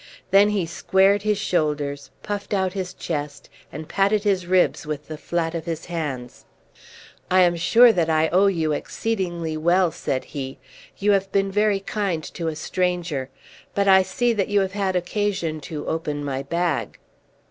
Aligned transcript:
Then 0.31 0.49
he 0.49 0.65
squared 0.65 1.21
his 1.21 1.37
shoulders, 1.37 2.09
puffed 2.23 2.55
out 2.55 2.73
his 2.73 2.91
chest, 2.91 3.51
and 3.71 3.87
patted 3.87 4.23
his 4.23 4.47
ribs 4.47 4.83
with 4.87 5.07
the 5.07 5.15
flat 5.15 5.53
of 5.53 5.65
his 5.65 5.85
hands. 5.85 6.45
"I 7.29 7.41
am 7.41 7.55
sure 7.55 7.91
that 7.93 8.09
I 8.09 8.27
owe 8.29 8.47
you 8.47 8.71
exceedingly 8.71 9.55
well," 9.57 9.91
said 9.91 10.23
he. 10.33 10.57
"You 10.97 11.11
have 11.11 11.31
been 11.31 11.51
very 11.51 11.81
kind 11.81 12.23
to 12.33 12.47
a 12.47 12.55
stranger. 12.55 13.29
But 13.75 13.87
I 13.87 14.01
see 14.01 14.33
that 14.33 14.47
you 14.47 14.61
have 14.61 14.71
had 14.73 14.95
occasion 14.95 15.61
to 15.69 15.85
open 15.85 16.25
my 16.25 16.41
bag." 16.41 16.97